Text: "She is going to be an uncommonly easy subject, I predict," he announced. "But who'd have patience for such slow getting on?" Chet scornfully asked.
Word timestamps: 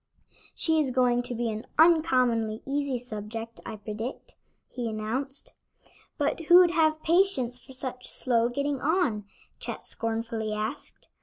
"She 0.55 0.79
is 0.79 0.89
going 0.89 1.21
to 1.21 1.35
be 1.35 1.51
an 1.51 1.67
uncommonly 1.77 2.63
easy 2.65 2.97
subject, 2.97 3.59
I 3.67 3.75
predict," 3.75 4.33
he 4.73 4.89
announced. 4.89 5.53
"But 6.17 6.45
who'd 6.45 6.71
have 6.71 7.03
patience 7.03 7.59
for 7.59 7.73
such 7.73 8.09
slow 8.09 8.49
getting 8.49 8.81
on?" 8.81 9.25
Chet 9.59 9.83
scornfully 9.83 10.53
asked. 10.53 11.07